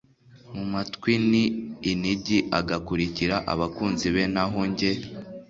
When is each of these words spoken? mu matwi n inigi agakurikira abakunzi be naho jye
mu 0.55 0.63
matwi 0.71 1.13
n 1.29 1.31
inigi 1.91 2.37
agakurikira 2.59 3.35
abakunzi 3.53 4.07
be 4.15 4.23
naho 4.33 4.59
jye 4.77 4.91